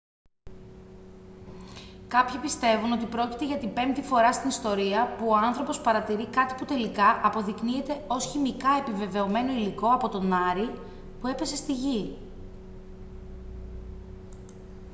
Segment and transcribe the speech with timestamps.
[2.07, 6.53] κάποιοι πιστεύουν ότι πρόκειται για την πέμπτη φορά στην ιστορία που ο άνθρωπος παρατηρεί κάτι
[6.57, 10.73] που τελικά αποδεικνύεται ως χημικά επιβεβαιωμένο υλικό από τον άρη
[11.21, 12.17] που έπεσε στη γη